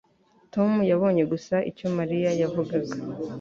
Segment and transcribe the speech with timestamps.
[0.53, 2.95] tom yabonye gusa icyo mariya yavugaga